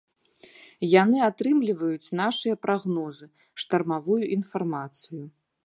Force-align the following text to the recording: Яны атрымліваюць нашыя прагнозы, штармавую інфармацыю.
Яны 1.01 1.17
атрымліваюць 1.29 2.13
нашыя 2.21 2.59
прагнозы, 2.63 3.25
штармавую 3.65 4.21
інфармацыю. 4.37 5.25